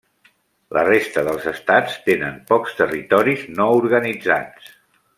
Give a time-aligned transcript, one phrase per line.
[0.77, 4.77] La resta dels estats tenen pocs territoris no organitzats.